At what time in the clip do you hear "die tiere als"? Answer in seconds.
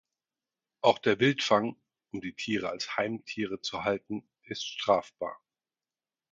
2.21-2.97